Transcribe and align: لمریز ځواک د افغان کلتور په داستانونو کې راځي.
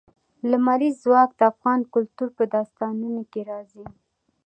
لمریز 0.49 0.95
ځواک 1.03 1.29
د 1.39 1.41
افغان 1.51 1.79
کلتور 1.93 2.29
په 2.37 2.43
داستانونو 2.55 3.21
کې 3.31 3.41
راځي. 3.51 3.85